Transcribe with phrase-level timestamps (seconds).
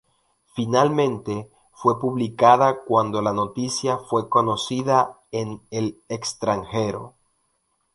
[0.55, 7.13] Finalmente fue publicada cuando la noticia fue conocida en el extranjero.